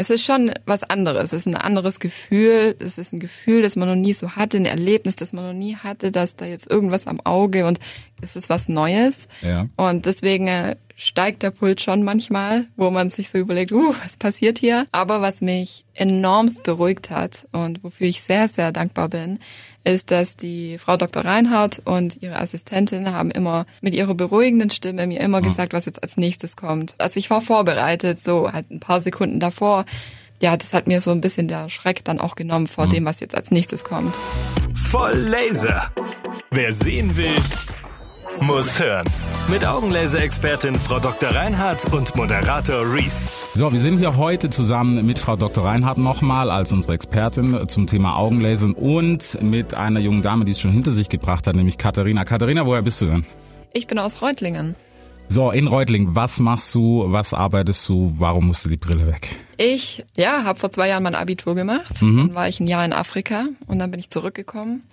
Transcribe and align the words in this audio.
Es 0.00 0.10
ist 0.10 0.24
schon 0.24 0.52
was 0.64 0.84
anderes. 0.84 1.32
Es 1.32 1.40
ist 1.40 1.46
ein 1.46 1.56
anderes 1.56 1.98
Gefühl. 1.98 2.76
Es 2.78 2.98
ist 2.98 3.12
ein 3.12 3.18
Gefühl, 3.18 3.62
das 3.62 3.74
man 3.74 3.88
noch 3.88 3.96
nie 3.96 4.14
so 4.14 4.36
hatte, 4.36 4.56
ein 4.56 4.64
Erlebnis, 4.64 5.16
das 5.16 5.32
man 5.32 5.44
noch 5.44 5.52
nie 5.52 5.76
hatte, 5.76 6.12
dass 6.12 6.36
da 6.36 6.46
jetzt 6.46 6.70
irgendwas 6.70 7.06
am 7.08 7.20
Auge 7.20 7.66
und 7.66 7.80
es 8.22 8.36
ist 8.36 8.48
was 8.48 8.68
Neues. 8.68 9.28
Ja. 9.42 9.68
Und 9.76 10.06
deswegen 10.06 10.46
äh, 10.46 10.76
steigt 11.00 11.44
der 11.44 11.52
Puls 11.52 11.80
schon 11.80 12.02
manchmal, 12.02 12.66
wo 12.76 12.90
man 12.90 13.08
sich 13.08 13.30
so 13.30 13.38
überlegt, 13.38 13.70
uh, 13.70 13.94
was 14.02 14.16
passiert 14.16 14.58
hier? 14.58 14.86
Aber 14.90 15.22
was 15.22 15.40
mich 15.40 15.84
enormst 15.94 16.64
beruhigt 16.64 17.10
hat 17.10 17.46
und 17.52 17.84
wofür 17.84 18.08
ich 18.08 18.20
sehr, 18.20 18.48
sehr 18.48 18.72
dankbar 18.72 19.08
bin, 19.08 19.38
ist, 19.84 20.10
dass 20.10 20.36
die 20.36 20.76
Frau 20.76 20.96
Dr. 20.96 21.24
Reinhardt 21.24 21.80
und 21.84 22.20
ihre 22.20 22.40
Assistentin 22.40 23.12
haben 23.12 23.30
immer 23.30 23.64
mit 23.80 23.94
ihrer 23.94 24.14
beruhigenden 24.14 24.70
Stimme 24.70 25.06
mir 25.06 25.20
immer 25.20 25.40
gesagt, 25.40 25.72
was 25.72 25.86
jetzt 25.86 26.02
als 26.02 26.16
nächstes 26.16 26.56
kommt. 26.56 26.96
Also 26.98 27.18
ich 27.18 27.30
war 27.30 27.40
vorbereitet, 27.40 28.20
so 28.20 28.52
halt 28.52 28.68
ein 28.70 28.80
paar 28.80 29.00
Sekunden 29.00 29.38
davor. 29.38 29.84
Ja, 30.42 30.56
das 30.56 30.74
hat 30.74 30.88
mir 30.88 31.00
so 31.00 31.12
ein 31.12 31.20
bisschen 31.20 31.46
der 31.46 31.68
Schreck 31.68 32.04
dann 32.04 32.18
auch 32.18 32.34
genommen 32.34 32.66
vor 32.66 32.88
dem, 32.88 33.04
was 33.04 33.20
jetzt 33.20 33.36
als 33.36 33.52
nächstes 33.52 33.84
kommt. 33.84 34.16
Voll 34.74 35.16
Laser. 35.16 35.92
Wer 36.50 36.72
sehen 36.72 37.16
will, 37.16 37.36
muss 38.40 38.78
hören. 38.80 39.06
Mit 39.48 39.64
Augenlaser-Expertin 39.64 40.78
Frau 40.78 40.98
Dr. 40.98 41.30
Reinhardt 41.30 41.92
und 41.92 42.14
Moderator 42.16 42.82
Reese. 42.92 43.28
So, 43.54 43.72
wir 43.72 43.80
sind 43.80 43.98
hier 43.98 44.16
heute 44.16 44.50
zusammen 44.50 45.06
mit 45.06 45.18
Frau 45.18 45.36
Dr. 45.36 45.64
Reinhardt 45.64 45.98
nochmal 45.98 46.50
als 46.50 46.72
unsere 46.72 46.94
Expertin 46.94 47.66
zum 47.68 47.86
Thema 47.86 48.16
Augenlasern 48.16 48.74
und 48.74 49.42
mit 49.42 49.74
einer 49.74 50.00
jungen 50.00 50.22
Dame, 50.22 50.44
die 50.44 50.52
es 50.52 50.60
schon 50.60 50.70
hinter 50.70 50.90
sich 50.90 51.08
gebracht 51.08 51.46
hat, 51.46 51.56
nämlich 51.56 51.78
Katharina. 51.78 52.24
Katharina, 52.24 52.66
woher 52.66 52.82
bist 52.82 53.00
du 53.00 53.06
denn? 53.06 53.26
Ich 53.72 53.86
bin 53.86 53.98
aus 53.98 54.22
Reutlingen. 54.22 54.74
So, 55.26 55.50
in 55.50 55.66
Reutling, 55.66 56.14
was 56.14 56.40
machst 56.40 56.74
du, 56.74 57.04
was 57.08 57.34
arbeitest 57.34 57.88
du, 57.88 58.14
warum 58.18 58.46
musste 58.46 58.68
die 58.68 58.78
Brille 58.78 59.06
weg? 59.06 59.36
Ich, 59.56 60.06
ja, 60.16 60.44
habe 60.44 60.58
vor 60.58 60.70
zwei 60.70 60.88
Jahren 60.88 61.02
mein 61.02 61.14
Abitur 61.14 61.54
gemacht. 61.54 62.00
Dann 62.00 62.34
war 62.34 62.48
ich 62.48 62.60
ein 62.60 62.66
Jahr 62.66 62.84
in 62.84 62.92
Afrika 62.92 63.44
und 63.66 63.78
dann 63.78 63.90
bin 63.90 64.00
ich 64.00 64.08
zurückgekommen 64.08 64.84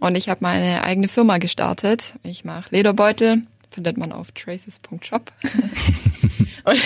und 0.00 0.16
ich 0.16 0.28
habe 0.28 0.40
meine 0.42 0.82
eigene 0.82 1.08
Firma 1.08 1.38
gestartet. 1.38 2.14
Ich 2.22 2.44
mache 2.44 2.74
Lederbeutel, 2.74 3.42
findet 3.70 3.96
man 3.96 4.12
auf 4.12 4.32
traces.shop. 4.32 5.32
und, 6.64 6.80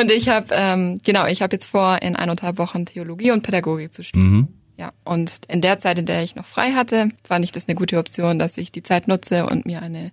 und 0.00 0.10
ich 0.10 0.28
habe, 0.28 0.46
ähm, 0.52 1.00
genau, 1.04 1.26
ich 1.26 1.42
habe 1.42 1.56
jetzt 1.56 1.66
vor, 1.66 2.00
in 2.02 2.16
eineinhalb 2.16 2.58
Wochen 2.58 2.86
Theologie 2.86 3.32
und 3.32 3.42
Pädagogik 3.42 3.92
zu 3.92 4.04
studieren. 4.04 4.48
Ja, 4.76 4.92
und 5.04 5.40
in 5.48 5.60
der 5.60 5.78
Zeit, 5.78 5.98
in 5.98 6.06
der 6.06 6.22
ich 6.22 6.34
noch 6.34 6.46
frei 6.46 6.72
hatte, 6.72 7.10
fand 7.22 7.44
ich 7.44 7.52
das 7.52 7.68
eine 7.68 7.76
gute 7.76 7.98
Option, 7.98 8.38
dass 8.38 8.58
ich 8.58 8.72
die 8.72 8.82
Zeit 8.82 9.06
nutze 9.06 9.46
und 9.46 9.66
mir 9.66 9.82
eine 9.82 10.10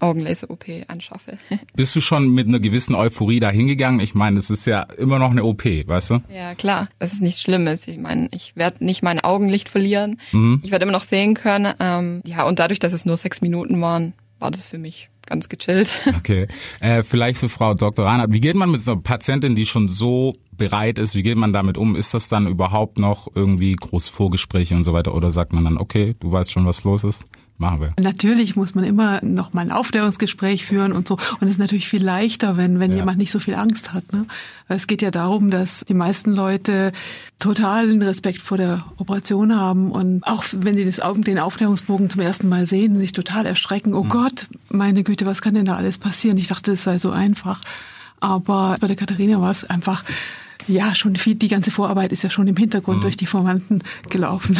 Augenlaser-OP 0.00 0.64
anschaffe. 0.88 1.38
Bist 1.76 1.96
du 1.96 2.00
schon 2.00 2.28
mit 2.28 2.46
einer 2.46 2.60
gewissen 2.60 2.94
Euphorie 2.94 3.40
da 3.40 3.50
hingegangen? 3.50 4.00
Ich 4.00 4.14
meine, 4.14 4.38
es 4.38 4.50
ist 4.50 4.66
ja 4.66 4.82
immer 4.98 5.18
noch 5.18 5.30
eine 5.30 5.44
OP, 5.44 5.64
weißt 5.64 6.10
du? 6.10 6.20
Ja, 6.28 6.54
klar. 6.54 6.88
Das 6.98 7.12
ist 7.12 7.22
nichts 7.22 7.40
Schlimmes. 7.40 7.88
Ich 7.88 7.98
meine, 7.98 8.28
ich 8.32 8.54
werde 8.56 8.84
nicht 8.84 9.02
mein 9.02 9.20
Augenlicht 9.20 9.68
verlieren. 9.68 10.20
Ich 10.62 10.70
werde 10.70 10.82
immer 10.82 10.92
noch 10.92 11.04
sehen 11.04 11.34
können. 11.34 11.72
Ähm, 11.78 12.22
ja, 12.26 12.44
und 12.44 12.58
dadurch, 12.58 12.80
dass 12.80 12.92
es 12.92 13.06
nur 13.06 13.16
sechs 13.16 13.40
Minuten 13.40 13.80
waren, 13.80 14.12
war 14.40 14.50
das 14.50 14.66
für 14.66 14.78
mich 14.78 15.08
ganz 15.32 15.48
gechillt. 15.48 15.92
Okay. 16.22 16.46
Äh, 16.80 17.02
vielleicht 17.02 17.38
für 17.38 17.48
Frau 17.48 17.74
Dr. 17.74 18.06
Reinhardt, 18.06 18.32
wie 18.32 18.40
geht 18.40 18.54
man 18.54 18.70
mit 18.70 18.84
so 18.84 18.92
einer 18.92 19.00
Patientin, 19.00 19.54
die 19.54 19.66
schon 19.66 19.88
so 19.88 20.34
bereit 20.52 20.98
ist, 20.98 21.14
wie 21.14 21.22
geht 21.22 21.36
man 21.36 21.52
damit 21.52 21.76
um? 21.78 21.96
Ist 21.96 22.14
das 22.14 22.28
dann 22.28 22.46
überhaupt 22.46 22.98
noch 22.98 23.28
irgendwie 23.34 23.74
groß 23.74 24.08
Vorgespräche 24.08 24.76
und 24.76 24.84
so 24.84 24.92
weiter? 24.92 25.14
Oder 25.14 25.30
sagt 25.30 25.52
man 25.52 25.64
dann, 25.64 25.78
okay, 25.78 26.14
du 26.20 26.30
weißt 26.30 26.52
schon, 26.52 26.66
was 26.66 26.84
los 26.84 27.02
ist? 27.02 27.24
Machen 27.62 27.80
wir. 27.80 27.94
Natürlich 27.98 28.56
muss 28.56 28.74
man 28.74 28.84
immer 28.84 29.24
noch 29.24 29.52
mal 29.54 29.62
ein 29.62 29.72
Aufklärungsgespräch 29.72 30.66
führen 30.66 30.92
und 30.92 31.06
so. 31.08 31.14
Und 31.40 31.44
es 31.44 31.50
ist 31.52 31.58
natürlich 31.58 31.88
viel 31.88 32.02
leichter, 32.04 32.56
wenn, 32.56 32.80
wenn 32.80 32.90
Ja. 32.90 32.98
jemand 32.98 33.18
nicht 33.18 33.30
so 33.30 33.38
viel 33.38 33.54
Angst 33.54 33.94
hat. 33.94 34.12
Ne? 34.12 34.26
Es 34.68 34.86
geht 34.86 35.00
ja 35.00 35.10
darum, 35.10 35.50
dass 35.50 35.84
die 35.88 35.94
meisten 35.94 36.32
Leute 36.32 36.92
totalen 37.38 38.02
Respekt 38.02 38.40
vor 38.42 38.58
der 38.58 38.84
Operation 38.98 39.56
haben 39.58 39.90
und 39.92 40.22
auch 40.26 40.44
wenn 40.58 40.76
sie 40.76 40.84
das, 40.84 41.00
den 41.18 41.38
Aufklärungsbogen 41.38 42.10
zum 42.10 42.20
ersten 42.20 42.48
Mal 42.48 42.66
sehen, 42.66 42.98
sich 42.98 43.12
total 43.12 43.46
erschrecken. 43.46 43.94
Oh 43.94 44.04
Gott, 44.04 44.46
meine 44.68 45.02
Güte, 45.04 45.24
was 45.24 45.40
kann 45.40 45.54
denn 45.54 45.64
da 45.64 45.76
alles 45.76 45.98
passieren? 45.98 46.36
Ich 46.38 46.48
dachte, 46.48 46.72
es 46.72 46.84
sei 46.84 46.98
so 46.98 47.10
einfach. 47.10 47.60
Aber 48.20 48.76
bei 48.80 48.86
der 48.86 48.96
Katharina 48.96 49.40
war 49.40 49.50
es 49.50 49.64
einfach, 49.64 50.04
ja, 50.68 50.94
schon 50.94 51.16
viel, 51.16 51.34
die 51.34 51.48
ganze 51.48 51.70
Vorarbeit 51.70 52.12
ist 52.12 52.22
ja 52.22 52.30
schon 52.30 52.46
im 52.48 52.56
Hintergrund 52.56 53.02
durch 53.04 53.16
die 53.16 53.26
Formanten 53.26 53.82
gelaufen. 54.10 54.58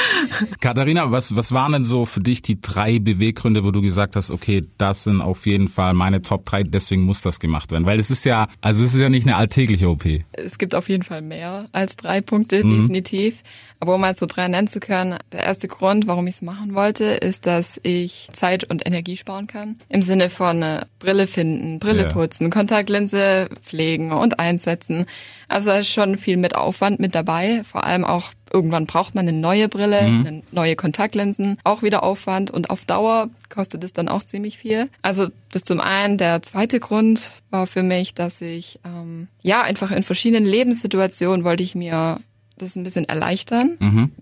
Katharina, 0.60 1.10
was, 1.10 1.34
was 1.36 1.52
waren 1.52 1.72
denn 1.72 1.84
so 1.84 2.04
für 2.04 2.20
dich 2.20 2.42
die 2.42 2.60
drei 2.60 2.98
Beweggründe, 2.98 3.64
wo 3.64 3.70
du 3.70 3.80
gesagt 3.80 4.16
hast, 4.16 4.30
okay, 4.30 4.62
das 4.78 5.04
sind 5.04 5.20
auf 5.20 5.46
jeden 5.46 5.68
Fall 5.68 5.94
meine 5.94 6.22
Top 6.22 6.44
drei, 6.46 6.62
deswegen 6.62 7.02
muss 7.02 7.22
das 7.22 7.40
gemacht 7.40 7.70
werden? 7.72 7.86
Weil 7.86 7.98
es 7.98 8.10
ist 8.10 8.24
ja, 8.24 8.48
also 8.60 8.84
es 8.84 8.94
ist 8.94 9.00
ja 9.00 9.08
nicht 9.08 9.26
eine 9.26 9.36
alltägliche 9.36 9.88
OP. 9.88 10.04
Es 10.32 10.58
gibt 10.58 10.74
auf 10.74 10.88
jeden 10.88 11.02
Fall 11.02 11.22
mehr 11.22 11.68
als 11.72 11.96
drei 11.96 12.20
Punkte, 12.20 12.62
definitiv. 12.62 13.42
Aber 13.82 13.94
um 13.94 14.00
mal 14.02 14.14
so 14.14 14.26
drei 14.26 14.46
nennen 14.46 14.68
zu 14.68 14.78
können, 14.78 15.16
der 15.32 15.42
erste 15.44 15.66
Grund, 15.66 16.06
warum 16.06 16.26
ich 16.26 16.34
es 16.34 16.42
machen 16.42 16.74
wollte, 16.74 17.04
ist, 17.04 17.46
dass 17.46 17.80
ich 17.82 18.28
Zeit 18.32 18.64
und 18.64 18.86
Energie 18.86 19.16
sparen 19.16 19.46
kann. 19.46 19.76
Im 19.88 20.02
Sinne 20.02 20.28
von 20.28 20.62
äh, 20.62 20.84
Brille 20.98 21.26
finden, 21.26 21.78
Brille 21.78 22.02
Ja. 22.02 22.08
putzen, 22.08 22.50
Kontaktlinse 22.50 23.48
pflegen 23.62 24.12
und 24.12 24.38
einsetzen. 24.38 25.06
Also 25.48 25.72
ist 25.72 25.88
schon 25.88 26.16
viel 26.16 26.36
mit 26.36 26.54
Aufwand 26.54 27.00
mit 27.00 27.14
dabei. 27.14 27.62
Vor 27.64 27.84
allem 27.84 28.04
auch 28.04 28.30
irgendwann 28.52 28.86
braucht 28.86 29.14
man 29.14 29.28
eine 29.28 29.36
neue 29.36 29.68
Brille, 29.68 29.98
eine 29.98 30.42
neue 30.50 30.76
Kontaktlinsen, 30.76 31.56
auch 31.64 31.82
wieder 31.82 32.02
Aufwand 32.02 32.50
und 32.50 32.70
auf 32.70 32.84
Dauer 32.84 33.30
kostet 33.48 33.84
es 33.84 33.92
dann 33.92 34.08
auch 34.08 34.24
ziemlich 34.24 34.58
viel. 34.58 34.88
Also 35.02 35.28
das 35.52 35.64
zum 35.64 35.80
einen. 35.80 36.18
Der 36.18 36.42
zweite 36.42 36.80
Grund 36.80 37.30
war 37.50 37.66
für 37.66 37.82
mich, 37.82 38.14
dass 38.14 38.40
ich 38.40 38.80
ähm, 38.84 39.28
ja 39.42 39.62
einfach 39.62 39.90
in 39.90 40.02
verschiedenen 40.02 40.44
Lebenssituationen 40.44 41.44
wollte 41.44 41.62
ich 41.62 41.74
mir 41.74 42.20
das 42.62 42.76
ein 42.76 42.84
bisschen 42.84 43.08
erleichtern. 43.08 43.76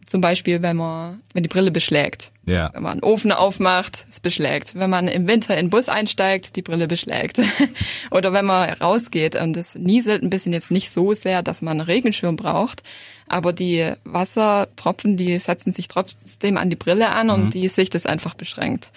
Zum 0.06 0.20
Beispiel, 0.20 0.62
wenn 0.62 0.76
man, 0.76 1.20
wenn 1.32 1.42
die 1.42 1.48
Brille 1.48 1.70
beschlägt. 1.70 2.32
Ja. 2.46 2.70
Wenn 2.72 2.82
man 2.82 2.92
einen 2.92 3.02
Ofen 3.02 3.32
aufmacht, 3.32 4.06
es 4.08 4.20
beschlägt. 4.20 4.74
Wenn 4.74 4.90
man 4.90 5.08
im 5.08 5.26
Winter 5.26 5.56
in 5.56 5.66
den 5.66 5.70
Bus 5.70 5.88
einsteigt, 5.88 6.56
die 6.56 6.62
Brille 6.62 6.88
beschlägt. 6.88 7.40
Oder 8.10 8.32
wenn 8.32 8.46
man 8.46 8.70
rausgeht 8.70 9.34
und 9.36 9.56
es 9.56 9.74
nieselt 9.74 10.22
ein 10.22 10.30
bisschen 10.30 10.52
jetzt 10.52 10.70
nicht 10.70 10.90
so 10.90 11.12
sehr, 11.14 11.42
dass 11.42 11.62
man 11.62 11.80
einen 11.80 11.88
Regenschirm 11.88 12.36
braucht. 12.36 12.82
Aber 13.26 13.52
die 13.52 13.92
Wassertropfen, 14.04 15.16
die 15.16 15.38
setzen 15.38 15.72
sich 15.72 15.88
trotzdem 15.88 16.56
an 16.56 16.70
die 16.70 16.76
Brille 16.76 17.10
an 17.10 17.30
und 17.30 17.54
die 17.54 17.68
Sicht 17.68 17.94
ist 17.94 18.06
einfach 18.06 18.34
beschränkt. 18.34 18.90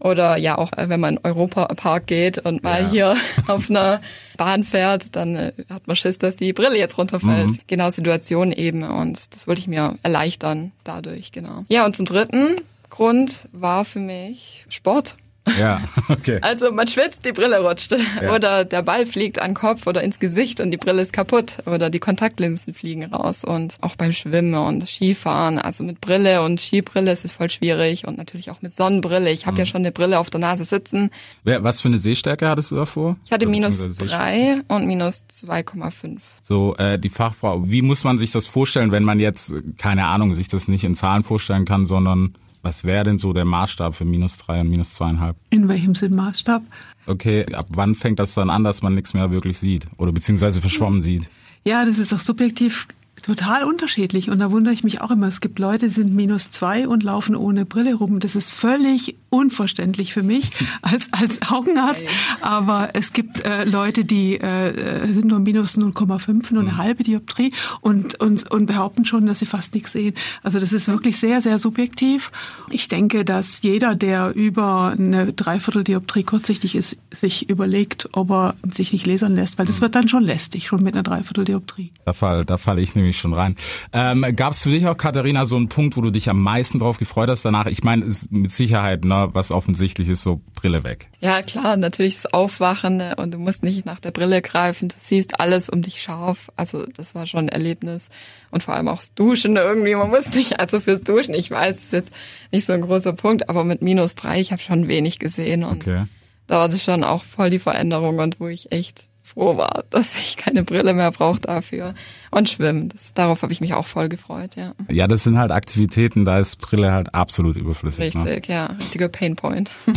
Oder 0.00 0.36
ja, 0.36 0.58
auch 0.58 0.72
äh, 0.72 0.88
wenn 0.88 1.00
man 1.00 1.14
in 1.16 1.22
den 1.22 1.24
Europapark 1.24 2.06
geht 2.06 2.38
und 2.38 2.62
mal 2.62 2.82
Ja. 2.82 2.90
hier 2.90 3.16
auf 3.46 3.70
einer 3.70 4.00
Bahn 4.36 4.64
fährt, 4.64 5.14
dann 5.16 5.36
äh, 5.36 5.52
hat 5.70 5.86
man 5.86 5.96
Schiss, 5.96 6.18
dass 6.18 6.36
die 6.36 6.52
Brille 6.52 6.76
jetzt 6.78 6.98
runterfällt. 6.98 7.66
Genau, 7.66 7.90
Situation 7.90 8.52
eben. 8.52 8.82
Und 8.82 9.34
das 9.34 9.46
wollte 9.46 9.60
ich 9.60 9.66
mir 9.68 9.96
erleichtern 10.02 10.72
dadurch, 10.84 11.32
genau. 11.32 11.62
Ja, 11.68 11.84
und 11.86 11.96
zum 11.96 12.06
dritten 12.06 12.56
Grund 12.90 13.48
war 13.52 13.84
für 13.84 13.98
mich 14.00 14.66
Sport. 14.68 15.16
Ja, 15.58 15.80
okay. 16.08 16.38
Also 16.40 16.72
man 16.72 16.86
schwitzt, 16.88 17.26
die 17.26 17.32
Brille 17.32 17.62
rutscht. 17.62 17.94
Ja. 18.22 18.34
Oder 18.34 18.64
der 18.64 18.82
Ball 18.82 19.04
fliegt 19.06 19.38
an 19.40 19.50
den 19.50 19.54
Kopf 19.54 19.86
oder 19.86 20.02
ins 20.02 20.18
Gesicht 20.18 20.60
und 20.60 20.70
die 20.70 20.76
Brille 20.78 21.02
ist 21.02 21.12
kaputt. 21.12 21.58
Oder 21.66 21.90
die 21.90 21.98
Kontaktlinsen 21.98 22.72
fliegen 22.74 23.04
raus. 23.04 23.44
Und 23.44 23.76
auch 23.82 23.94
beim 23.96 24.12
Schwimmen 24.12 24.54
und 24.54 24.86
Skifahren, 24.88 25.58
also 25.58 25.84
mit 25.84 26.00
Brille 26.00 26.42
und 26.42 26.60
Skibrille 26.60 27.10
ist 27.12 27.24
es 27.24 27.32
voll 27.32 27.50
schwierig. 27.50 28.06
Und 28.06 28.16
natürlich 28.16 28.50
auch 28.50 28.62
mit 28.62 28.74
Sonnenbrille. 28.74 29.30
Ich 29.30 29.42
Mhm. 29.44 29.46
habe 29.50 29.58
ja 29.58 29.66
schon 29.66 29.82
eine 29.82 29.92
Brille 29.92 30.18
auf 30.18 30.30
der 30.30 30.40
Nase 30.40 30.64
sitzen. 30.64 31.10
Was 31.44 31.80
für 31.82 31.88
eine 31.88 31.98
Sehstärke 31.98 32.48
hattest 32.48 32.70
du 32.70 32.76
davor? 32.76 33.16
Ich 33.24 33.30
hatte 33.32 33.46
minus 33.46 33.78
drei 33.98 34.60
und 34.68 34.86
minus 34.86 35.24
2,5. 35.28 36.20
So, 36.40 36.74
äh, 36.76 36.98
die 36.98 37.10
Fachfrau, 37.10 37.62
wie 37.68 37.82
muss 37.82 38.04
man 38.04 38.18
sich 38.18 38.32
das 38.32 38.46
vorstellen, 38.46 38.92
wenn 38.92 39.04
man 39.04 39.20
jetzt, 39.20 39.52
keine 39.78 40.06
Ahnung, 40.06 40.34
sich 40.34 40.48
das 40.48 40.68
nicht 40.68 40.84
in 40.84 40.94
Zahlen 40.94 41.22
vorstellen 41.24 41.64
kann, 41.64 41.86
sondern 41.86 42.34
was 42.64 42.84
wäre 42.84 43.04
denn 43.04 43.18
so 43.18 43.32
der 43.32 43.44
Maßstab 43.44 43.94
für 43.94 44.04
minus 44.04 44.38
drei 44.38 44.60
und 44.60 44.70
minus 44.70 44.94
zweieinhalb? 44.94 45.36
In 45.50 45.68
welchem 45.68 45.94
Sinn 45.94 46.14
Maßstab? 46.16 46.62
Okay, 47.06 47.44
ab 47.54 47.66
wann 47.68 47.94
fängt 47.94 48.18
das 48.18 48.34
dann 48.34 48.50
an, 48.50 48.64
dass 48.64 48.82
man 48.82 48.94
nichts 48.94 49.12
mehr 49.14 49.30
wirklich 49.30 49.58
sieht 49.58 49.86
oder 49.98 50.12
beziehungsweise 50.12 50.60
verschwommen 50.60 51.02
sieht? 51.02 51.28
Ja, 51.64 51.84
das 51.84 51.98
ist 51.98 52.12
doch 52.12 52.20
subjektiv 52.20 52.88
total 53.24 53.64
unterschiedlich. 53.64 54.28
Und 54.28 54.38
da 54.38 54.50
wundere 54.50 54.74
ich 54.74 54.84
mich 54.84 55.00
auch 55.00 55.10
immer. 55.10 55.28
Es 55.28 55.40
gibt 55.40 55.58
Leute, 55.58 55.86
die 55.86 55.92
sind 55.92 56.14
minus 56.14 56.50
zwei 56.50 56.86
und 56.86 57.02
laufen 57.02 57.34
ohne 57.34 57.64
Brille 57.64 57.94
rum. 57.94 58.20
Das 58.20 58.36
ist 58.36 58.50
völlig 58.50 59.16
unverständlich 59.30 60.12
für 60.12 60.22
mich 60.22 60.50
als, 60.82 61.12
als 61.12 61.40
Augenarzt. 61.50 62.04
Aber 62.42 62.90
es 62.92 63.12
gibt 63.12 63.44
äh, 63.44 63.64
Leute, 63.64 64.04
die 64.04 64.38
äh, 64.38 65.10
sind 65.12 65.28
nur 65.28 65.38
minus 65.38 65.78
0,5, 65.78 66.52
nur 66.52 66.62
eine 66.62 66.76
halbe 66.76 67.02
Dioptrie 67.02 67.52
und, 67.80 68.20
und, 68.20 68.50
und 68.50 68.66
behaupten 68.66 69.06
schon, 69.06 69.26
dass 69.26 69.38
sie 69.38 69.46
fast 69.46 69.74
nichts 69.74 69.92
sehen. 69.92 70.14
Also 70.42 70.60
das 70.60 70.72
ist 70.72 70.88
wirklich 70.88 71.18
sehr, 71.18 71.40
sehr 71.40 71.58
subjektiv. 71.58 72.30
Ich 72.70 72.88
denke, 72.88 73.24
dass 73.24 73.62
jeder, 73.62 73.94
der 73.94 74.34
über 74.34 74.94
eine 74.96 75.32
Dreivierteldioptrie 75.32 76.24
kurzsichtig 76.24 76.74
ist, 76.74 76.98
sich 77.10 77.48
überlegt, 77.48 78.08
ob 78.12 78.30
er 78.30 78.54
sich 78.74 78.92
nicht 78.92 79.06
lasern 79.06 79.34
lässt, 79.34 79.58
weil 79.58 79.66
das 79.66 79.80
wird 79.80 79.94
dann 79.94 80.08
schon 80.08 80.22
lästig, 80.22 80.66
schon 80.66 80.82
mit 80.82 80.94
einer 80.94 81.02
Dreivierteldioptrie. 81.02 81.90
Da 82.04 82.12
fall, 82.12 82.44
da 82.44 82.58
falle 82.58 82.82
ich 82.82 82.94
nämlich 82.94 83.13
ich 83.13 83.13
mich 83.14 83.20
schon 83.20 83.32
rein. 83.32 83.56
Ähm, 83.92 84.26
Gab 84.36 84.52
es 84.52 84.62
für 84.62 84.70
dich 84.70 84.86
auch, 84.86 84.96
Katharina, 84.96 85.44
so 85.46 85.56
einen 85.56 85.68
Punkt, 85.68 85.96
wo 85.96 86.00
du 86.00 86.10
dich 86.10 86.28
am 86.28 86.40
meisten 86.42 86.78
drauf 86.78 86.98
gefreut 86.98 87.30
hast 87.30 87.44
danach? 87.44 87.66
Ich 87.66 87.82
meine, 87.84 88.04
ist 88.04 88.30
mit 88.32 88.52
Sicherheit, 88.52 89.04
ne, 89.04 89.28
was 89.32 89.52
offensichtlich 89.52 90.08
ist, 90.08 90.22
so 90.22 90.40
Brille 90.54 90.84
weg. 90.84 91.08
Ja, 91.20 91.42
klar, 91.42 91.76
natürlich 91.76 92.14
das 92.16 92.32
Aufwachen 92.34 92.96
ne, 92.98 93.14
und 93.16 93.32
du 93.32 93.38
musst 93.38 93.62
nicht 93.62 93.86
nach 93.86 94.00
der 94.00 94.10
Brille 94.10 94.42
greifen. 94.42 94.88
Du 94.88 94.96
siehst 94.98 95.40
alles 95.40 95.68
um 95.68 95.82
dich 95.82 96.02
scharf. 96.02 96.50
Also 96.56 96.84
das 96.96 97.14
war 97.14 97.26
schon 97.26 97.46
ein 97.46 97.48
Erlebnis. 97.48 98.08
Und 98.50 98.62
vor 98.62 98.74
allem 98.74 98.88
auch 98.88 98.98
das 98.98 99.14
Duschen 99.14 99.56
irgendwie. 99.56 99.94
Man 99.94 100.10
muss 100.10 100.34
nicht, 100.34 100.58
also 100.60 100.80
fürs 100.80 101.02
Duschen, 101.02 101.34
ich 101.34 101.50
weiß, 101.50 101.76
es 101.76 101.84
ist 101.84 101.92
jetzt 101.92 102.12
nicht 102.52 102.66
so 102.66 102.72
ein 102.72 102.80
großer 102.82 103.12
Punkt, 103.12 103.48
aber 103.48 103.64
mit 103.64 103.82
minus 103.82 104.14
drei, 104.14 104.40
ich 104.40 104.52
habe 104.52 104.60
schon 104.60 104.88
wenig 104.88 105.18
gesehen. 105.18 105.64
Und 105.64 105.86
Okay. 105.86 106.04
da 106.46 106.58
war 106.58 106.68
das 106.68 106.82
schon 106.82 107.04
auch 107.04 107.22
voll 107.24 107.50
die 107.50 107.58
Veränderung 107.58 108.18
und 108.18 108.40
wo 108.40 108.48
ich 108.48 108.70
echt 108.72 109.04
froh 109.24 109.56
war, 109.56 109.84
dass 109.88 110.16
ich 110.18 110.36
keine 110.36 110.64
Brille 110.64 110.92
mehr 110.92 111.10
brauche 111.10 111.40
dafür. 111.40 111.94
Und 112.30 112.50
Schwimmen, 112.50 112.90
das, 112.90 113.14
darauf 113.14 113.42
habe 113.42 113.52
ich 113.54 113.60
mich 113.62 113.72
auch 113.72 113.86
voll 113.86 114.10
gefreut, 114.10 114.54
ja. 114.54 114.74
Ja, 114.90 115.08
das 115.08 115.24
sind 115.24 115.38
halt 115.38 115.50
Aktivitäten, 115.50 116.26
da 116.26 116.38
ist 116.38 116.56
Brille 116.56 116.92
halt 116.92 117.14
absolut 117.14 117.56
überflüssig. 117.56 118.14
Ne? 118.14 118.24
Richtig, 118.24 118.48
ja, 118.48 118.66
richtiger 118.66 119.08
Painpoint. 119.08 119.70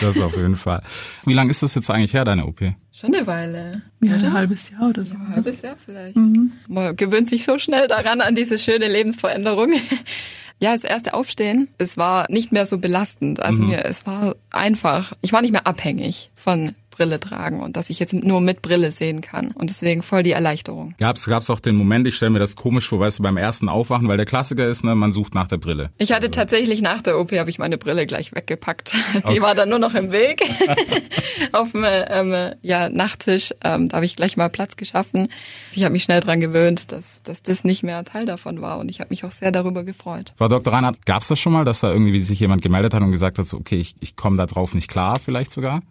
Das 0.00 0.20
auf 0.20 0.36
jeden 0.36 0.56
Fall. 0.56 0.80
Wie 1.24 1.32
lange 1.32 1.50
ist 1.50 1.62
das 1.62 1.74
jetzt 1.74 1.90
eigentlich 1.90 2.12
her, 2.12 2.24
deine 2.24 2.46
OP? 2.46 2.60
Schon 2.92 3.14
eine 3.14 3.26
Weile. 3.26 3.82
Ja, 4.02 4.14
ein 4.14 4.32
halbes 4.32 4.70
Jahr 4.70 4.90
oder 4.90 5.04
so. 5.04 5.14
Ein 5.14 5.28
halbes 5.28 5.62
Jahr 5.62 5.76
vielleicht. 5.82 6.16
Man 6.68 6.96
gewöhnt 6.96 7.28
sich 7.28 7.44
so 7.44 7.58
schnell 7.58 7.88
daran, 7.88 8.20
an 8.20 8.34
diese 8.34 8.58
schöne 8.58 8.88
Lebensveränderung. 8.88 9.72
Ja, 10.58 10.72
das 10.72 10.84
erste 10.84 11.12
Aufstehen, 11.12 11.68
es 11.76 11.98
war 11.98 12.24
nicht 12.30 12.50
mehr 12.50 12.64
so 12.64 12.78
belastend. 12.78 13.40
Also 13.40 13.62
mir, 13.62 13.84
es 13.84 14.06
war 14.06 14.36
einfach, 14.50 15.12
ich 15.20 15.34
war 15.34 15.42
nicht 15.42 15.52
mehr 15.52 15.66
abhängig 15.66 16.30
von 16.34 16.74
Brille 16.96 17.20
tragen 17.20 17.60
und 17.60 17.76
dass 17.76 17.90
ich 17.90 17.98
jetzt 17.98 18.14
nur 18.14 18.40
mit 18.40 18.62
Brille 18.62 18.90
sehen 18.90 19.20
kann. 19.20 19.52
Und 19.52 19.68
deswegen 19.70 20.02
voll 20.02 20.22
die 20.22 20.32
Erleichterung. 20.32 20.94
Gab's 20.98 21.26
gab's 21.26 21.50
auch 21.50 21.60
den 21.60 21.76
Moment, 21.76 22.06
ich 22.06 22.16
stelle 22.16 22.30
mir 22.30 22.38
das 22.38 22.56
komisch 22.56 22.88
vor, 22.88 23.00
weißt 23.00 23.18
du, 23.18 23.22
beim 23.22 23.36
ersten 23.36 23.68
Aufwachen, 23.68 24.08
weil 24.08 24.16
der 24.16 24.26
Klassiker 24.26 24.66
ist, 24.66 24.84
ne, 24.84 24.94
man 24.94 25.12
sucht 25.12 25.34
nach 25.34 25.48
der 25.48 25.58
Brille. 25.58 25.90
Ich 25.98 26.12
hatte 26.12 26.30
tatsächlich 26.30 26.80
nach 26.80 27.02
der 27.02 27.18
OP 27.18 27.32
habe 27.32 27.50
ich 27.50 27.58
meine 27.58 27.76
Brille 27.76 28.06
gleich 28.06 28.34
weggepackt. 28.34 28.94
Die 29.30 29.42
war 29.42 29.54
dann 29.54 29.68
nur 29.68 29.78
noch 29.78 29.94
im 29.94 30.10
Weg 30.10 30.42
auf 31.52 31.72
dem 31.72 31.84
ähm, 31.86 32.54
ja, 32.62 32.88
Nachttisch. 32.88 33.52
Ähm, 33.62 33.88
da 33.88 33.96
habe 33.96 34.06
ich 34.06 34.16
gleich 34.16 34.36
mal 34.36 34.48
Platz 34.48 34.76
geschaffen. 34.76 35.28
Ich 35.74 35.84
habe 35.84 35.92
mich 35.92 36.04
schnell 36.04 36.20
dran 36.20 36.40
gewöhnt, 36.40 36.92
dass, 36.92 37.22
dass 37.22 37.42
das 37.42 37.64
nicht 37.64 37.82
mehr 37.82 38.02
Teil 38.04 38.24
davon 38.24 38.62
war 38.62 38.78
und 38.78 38.90
ich 38.90 39.00
habe 39.00 39.10
mich 39.10 39.24
auch 39.24 39.32
sehr 39.32 39.52
darüber 39.52 39.84
gefreut. 39.84 40.32
Frau 40.36 40.48
Dr. 40.48 40.72
Reinhardt, 40.72 41.04
gab's 41.04 41.28
das 41.28 41.38
schon 41.38 41.52
mal, 41.52 41.64
dass 41.64 41.80
da 41.80 41.92
irgendwie 41.92 42.20
sich 42.20 42.40
jemand 42.40 42.62
gemeldet 42.62 42.94
hat 42.94 43.02
und 43.02 43.10
gesagt 43.10 43.38
hat, 43.38 43.46
so, 43.46 43.58
okay, 43.58 43.76
ich, 43.76 43.94
ich 44.00 44.16
komme 44.16 44.36
da 44.36 44.46
drauf 44.46 44.74
nicht 44.74 44.88
klar, 44.88 45.18
vielleicht 45.18 45.52
sogar? 45.52 45.82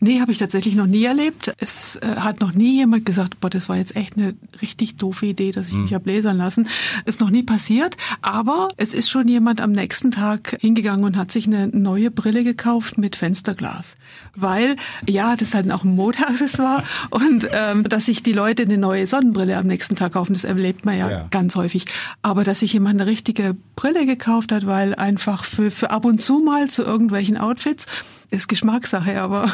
Nee, 0.00 0.20
habe 0.20 0.32
ich 0.32 0.38
tatsächlich 0.38 0.74
noch 0.74 0.86
nie 0.86 1.04
erlebt. 1.04 1.52
Es 1.58 1.96
äh, 1.96 2.16
hat 2.16 2.40
noch 2.40 2.52
nie 2.52 2.76
jemand 2.78 3.04
gesagt, 3.04 3.40
boah, 3.40 3.50
das 3.50 3.68
war 3.68 3.76
jetzt 3.76 3.96
echt 3.96 4.16
eine 4.16 4.34
richtig 4.62 4.96
doofe 4.96 5.26
Idee, 5.26 5.52
dass 5.52 5.68
ich 5.68 5.74
mich 5.74 5.92
hab 5.94 6.06
lasern 6.06 6.36
lassen. 6.38 6.68
Ist 7.04 7.20
noch 7.20 7.30
nie 7.30 7.42
passiert, 7.42 7.96
aber 8.22 8.68
es 8.76 8.94
ist 8.94 9.10
schon 9.10 9.28
jemand 9.28 9.60
am 9.60 9.72
nächsten 9.72 10.10
Tag 10.10 10.56
hingegangen 10.60 11.04
und 11.04 11.16
hat 11.16 11.30
sich 11.30 11.46
eine 11.46 11.68
neue 11.68 12.10
Brille 12.10 12.44
gekauft 12.44 12.96
mit 12.98 13.16
Fensterglas. 13.16 13.96
Weil, 14.34 14.76
ja, 15.06 15.32
das 15.32 15.48
ist 15.48 15.54
halt 15.54 15.70
auch 15.70 15.84
ein 15.84 15.94
Modeaccessoire 15.94 16.82
und 17.10 17.48
ähm, 17.52 17.84
dass 17.84 18.06
sich 18.06 18.22
die 18.22 18.32
Leute 18.32 18.62
eine 18.62 18.78
neue 18.78 19.06
Sonnenbrille 19.06 19.56
am 19.56 19.66
nächsten 19.66 19.96
Tag 19.96 20.12
kaufen, 20.12 20.32
das 20.34 20.44
erlebt 20.44 20.84
man 20.84 20.96
ja, 20.98 21.10
Ja. 21.10 21.26
ganz 21.30 21.56
häufig. 21.56 21.86
Aber 22.22 22.44
dass 22.44 22.60
sich 22.60 22.72
jemand 22.72 23.00
eine 23.00 23.10
richtige 23.10 23.56
Brille 23.74 24.06
gekauft 24.06 24.52
hat, 24.52 24.66
weil 24.66 24.94
einfach 24.94 25.44
für, 25.44 25.70
für 25.70 25.90
ab 25.90 26.04
und 26.04 26.22
zu 26.22 26.38
mal 26.38 26.68
zu 26.70 26.82
irgendwelchen 26.82 27.36
Outfits, 27.36 27.86
ist 28.30 28.48
Geschmackssache, 28.48 29.20
aber, 29.20 29.52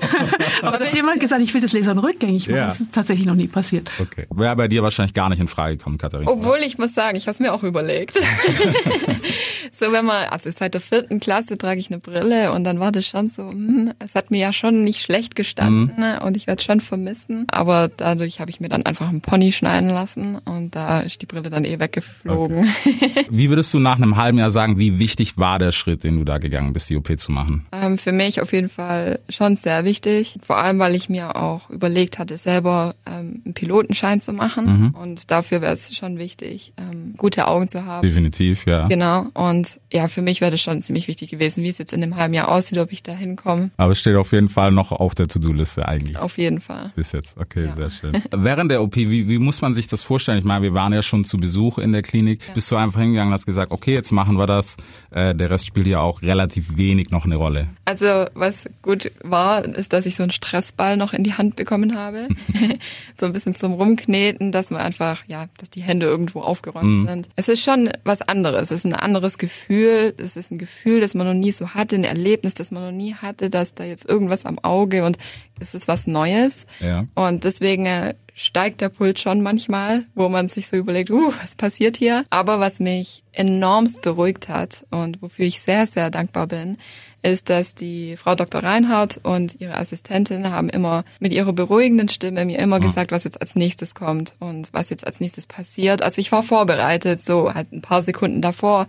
aber 0.62 0.78
dass 0.78 0.92
jemand 0.94 1.20
gesagt, 1.20 1.42
ich 1.42 1.52
will 1.54 1.60
das 1.60 1.72
Lasern 1.72 1.98
rückgängig 1.98 2.46
machen, 2.48 2.56
Ja. 2.56 2.66
das 2.66 2.80
ist 2.80 2.92
tatsächlich 2.92 3.26
noch 3.26 3.34
nie 3.34 3.46
passiert. 3.48 3.90
Okay. 4.00 4.26
Wäre 4.30 4.56
bei 4.56 4.68
dir 4.68 4.82
wahrscheinlich 4.82 5.14
gar 5.14 5.28
nicht 5.28 5.40
in 5.40 5.48
Frage 5.48 5.76
gekommen, 5.76 5.98
Katharina. 5.98 6.30
Obwohl 6.30 6.58
ich 6.58 6.78
muss 6.78 6.94
sagen, 6.94 7.16
ich 7.16 7.24
habe 7.24 7.32
es 7.32 7.40
mir 7.40 7.52
auch 7.52 7.62
überlegt. 7.62 8.18
so 9.70 9.92
wenn 9.92 10.04
man, 10.04 10.28
also 10.28 10.50
seit 10.50 10.74
der 10.74 10.80
vierten 10.80 11.20
Klasse 11.20 11.58
trage 11.58 11.80
ich 11.80 11.90
eine 11.90 11.98
Brille 11.98 12.52
und 12.52 12.64
dann 12.64 12.80
war 12.80 12.92
das 12.92 13.06
schon 13.06 13.28
so, 13.28 13.50
hm, 13.50 13.92
es 13.98 14.14
hat 14.14 14.30
mir 14.30 14.38
ja 14.38 14.52
schon 14.52 14.84
nicht 14.84 15.02
schlecht 15.02 15.34
gestanden 15.36 15.92
ne, 15.98 16.20
und 16.24 16.36
ich 16.36 16.46
werde 16.46 16.62
schon 16.62 16.80
vermissen. 16.80 17.46
Aber 17.50 17.88
dadurch 17.94 18.40
habe 18.40 18.50
ich 18.50 18.60
mir 18.60 18.68
dann 18.68 18.84
einfach 18.84 19.08
einen 19.08 19.20
Pony 19.20 19.52
schneiden 19.52 19.90
lassen 19.90 20.36
und 20.44 20.74
da 20.74 21.00
ist 21.00 21.20
die 21.22 21.26
Brille 21.26 21.50
dann 21.50 21.64
eh 21.64 21.78
weggeflogen. 21.78 22.68
Wie 23.30 23.48
würdest 23.50 23.72
du 23.74 23.78
nach 23.78 23.96
einem 23.96 24.16
halben 24.16 24.38
Jahr 24.38 24.50
sagen, 24.50 24.78
wie 24.78 24.98
wichtig 24.98 25.36
war 25.38 25.58
der 25.58 25.72
Schritt, 25.72 26.04
den 26.04 26.16
du 26.16 26.24
da 26.24 26.38
gegangen 26.38 26.72
bist, 26.72 26.90
die 26.90 26.96
OP 26.96 27.18
zu 27.18 27.32
machen? 27.32 27.66
Ähm, 27.72 27.98
für 28.06 28.12
mich 28.12 28.40
auf 28.40 28.52
jeden 28.52 28.68
Fall 28.68 29.18
schon 29.28 29.56
sehr 29.56 29.84
wichtig. 29.84 30.38
Vor 30.40 30.58
allem, 30.58 30.78
weil 30.78 30.94
ich 30.94 31.08
mir 31.08 31.34
auch 31.34 31.68
überlegt 31.70 32.20
hatte, 32.20 32.36
selber 32.36 32.94
ähm, 33.04 33.42
einen 33.44 33.52
Pilotenschein 33.52 34.20
zu 34.20 34.32
machen. 34.32 34.94
Und 34.94 35.32
dafür 35.32 35.60
wäre 35.60 35.72
es 35.72 35.92
schon 35.96 36.16
wichtig, 36.16 36.72
ähm, 36.76 37.14
gute 37.16 37.48
Augen 37.48 37.68
zu 37.68 37.84
haben. 37.84 38.02
Definitiv, 38.06 38.64
ja. 38.64 38.86
Genau. 38.86 39.26
Und 39.34 39.80
ja, 39.92 40.06
für 40.06 40.22
mich 40.22 40.40
wäre 40.40 40.52
das 40.52 40.60
schon 40.60 40.82
ziemlich 40.82 41.08
wichtig 41.08 41.30
gewesen, 41.30 41.64
wie 41.64 41.68
es 41.68 41.78
jetzt 41.78 41.92
in 41.92 42.00
einem 42.00 42.14
halben 42.14 42.32
Jahr 42.32 42.46
aussieht, 42.48 42.78
ob 42.78 42.92
ich 42.92 43.02
da 43.02 43.10
hinkomme. 43.10 43.70
Aber 43.76 43.90
es 43.90 43.98
steht 43.98 44.14
auf 44.14 44.30
jeden 44.30 44.50
Fall 44.50 44.70
noch 44.70 44.92
auf 44.92 45.16
der 45.16 45.26
To-Do-Liste 45.26 45.88
eigentlich. 45.88 46.16
Auf 46.16 46.38
jeden 46.38 46.60
Fall. 46.60 46.92
Bis 46.94 47.10
jetzt, 47.10 47.38
okay, 47.38 47.64
Ja. 47.64 47.72
sehr 47.72 47.90
schön. 47.90 48.22
Während 48.30 48.70
der 48.70 48.82
OP, 48.84 48.94
wie, 48.94 49.26
wie 49.26 49.38
muss 49.40 49.62
man 49.62 49.74
sich 49.74 49.88
das 49.88 50.04
vorstellen? 50.04 50.38
Ich 50.38 50.44
meine, 50.44 50.62
wir 50.62 50.74
waren 50.74 50.92
ja 50.92 51.02
schon 51.02 51.24
zu 51.24 51.38
Besuch 51.38 51.78
in 51.78 51.90
der 51.90 52.02
Klinik. 52.02 52.40
Bist 52.54 52.70
du 52.70 52.76
einfach 52.76 53.00
hingegangen 53.00 53.30
und 53.30 53.34
hast 53.34 53.46
gesagt, 53.46 53.72
okay, 53.72 53.94
jetzt 53.94 54.12
machen 54.12 54.36
wir 54.38 54.46
das. 54.46 54.76
Äh, 55.10 55.34
der 55.34 55.50
Rest 55.50 55.66
spielt 55.66 55.88
ja 55.88 55.98
auch 55.98 56.22
relativ 56.22 56.76
wenig 56.76 57.10
noch 57.10 57.24
eine 57.24 57.34
Rolle. 57.34 57.66
Also 57.84 57.95
was 58.00 58.68
gut 58.82 59.10
war, 59.22 59.64
ist, 59.64 59.92
dass 59.92 60.06
ich 60.06 60.16
so 60.16 60.22
einen 60.22 60.32
Stressball 60.32 60.96
noch 60.96 61.12
in 61.12 61.24
die 61.24 61.34
Hand 61.34 61.56
bekommen 61.56 61.96
habe. 61.96 62.28
so 63.14 63.26
ein 63.26 63.32
bisschen 63.32 63.54
zum 63.54 63.72
Rumkneten, 63.74 64.52
dass 64.52 64.70
man 64.70 64.80
einfach, 64.80 65.22
ja, 65.26 65.46
dass 65.58 65.70
die 65.70 65.82
Hände 65.82 66.06
irgendwo 66.06 66.40
aufgeräumt 66.40 67.08
sind. 67.08 67.28
Es 67.36 67.48
ist 67.48 67.62
schon 67.62 67.90
was 68.04 68.22
anderes. 68.22 68.70
Es 68.70 68.84
ist 68.84 68.84
ein 68.84 68.94
anderes 68.94 69.38
Gefühl. 69.38 70.14
Es 70.18 70.36
ist 70.36 70.50
ein 70.50 70.58
Gefühl, 70.58 71.00
das 71.00 71.14
man 71.14 71.26
noch 71.26 71.34
nie 71.34 71.52
so 71.52 71.70
hatte, 71.70 71.96
ein 71.96 72.04
Erlebnis, 72.04 72.54
das 72.54 72.70
man 72.70 72.84
noch 72.84 72.92
nie 72.92 73.14
hatte, 73.14 73.50
dass 73.50 73.74
da 73.74 73.84
jetzt 73.84 74.08
irgendwas 74.08 74.46
am 74.46 74.58
Auge 74.58 75.04
und 75.04 75.18
es 75.60 75.74
ist 75.74 75.88
was 75.88 76.06
Neues. 76.06 76.66
Ja. 76.80 77.06
Und 77.14 77.44
deswegen 77.44 77.86
äh, 77.86 78.14
steigt 78.38 78.82
der 78.82 78.90
Puls 78.90 79.18
schon 79.18 79.40
manchmal, 79.40 80.04
wo 80.14 80.28
man 80.28 80.46
sich 80.46 80.68
so 80.68 80.76
überlegt, 80.76 81.10
uh, 81.10 81.32
was 81.40 81.54
passiert 81.54 81.96
hier? 81.96 82.26
Aber 82.28 82.60
was 82.60 82.80
mich 82.80 83.24
enormst 83.32 84.02
beruhigt 84.02 84.50
hat 84.50 84.84
und 84.90 85.22
wofür 85.22 85.46
ich 85.46 85.62
sehr, 85.62 85.86
sehr 85.86 86.10
dankbar 86.10 86.46
bin, 86.46 86.76
ist, 87.22 87.48
dass 87.48 87.74
die 87.74 88.14
Frau 88.16 88.34
Dr. 88.34 88.62
Reinhardt 88.62 89.18
und 89.22 89.58
ihre 89.58 89.78
Assistentin 89.78 90.50
haben 90.50 90.68
immer 90.68 91.04
mit 91.18 91.32
ihrer 91.32 91.54
beruhigenden 91.54 92.10
Stimme 92.10 92.44
mir 92.44 92.58
immer 92.58 92.78
gesagt, 92.78 93.10
was 93.10 93.24
jetzt 93.24 93.40
als 93.40 93.56
nächstes 93.56 93.94
kommt 93.94 94.36
und 94.38 94.68
was 94.72 94.90
jetzt 94.90 95.06
als 95.06 95.18
nächstes 95.18 95.46
passiert. 95.46 96.02
Also 96.02 96.20
ich 96.20 96.30
war 96.30 96.42
vorbereitet, 96.42 97.22
so 97.22 97.54
halt 97.54 97.72
ein 97.72 97.80
paar 97.80 98.02
Sekunden 98.02 98.42
davor. 98.42 98.86